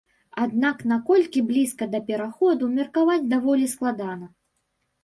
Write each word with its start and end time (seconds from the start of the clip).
Аднак 0.43 0.79
наколькі 0.91 1.43
блізка 1.51 1.89
да 1.93 2.01
пераходу 2.09 2.73
меркаваць 2.79 3.23
даволі 3.37 3.73
складана. 3.77 4.37